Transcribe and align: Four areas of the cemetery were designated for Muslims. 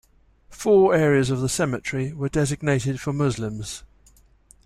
Four 0.49 0.95
areas 0.95 1.29
of 1.29 1.41
the 1.41 1.47
cemetery 1.47 2.11
were 2.11 2.27
designated 2.27 2.99
for 2.99 3.13
Muslims. 3.13 3.83